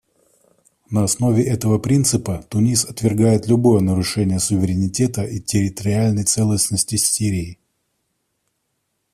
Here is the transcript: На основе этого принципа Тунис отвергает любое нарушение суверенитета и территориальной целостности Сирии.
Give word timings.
На 0.89 1.03
основе 1.03 1.43
этого 1.45 1.77
принципа 1.77 2.43
Тунис 2.49 2.85
отвергает 2.85 3.45
любое 3.45 3.81
нарушение 3.81 4.39
суверенитета 4.39 5.21
и 5.23 5.39
территориальной 5.39 6.23
целостности 6.23 6.95
Сирии. 6.95 7.59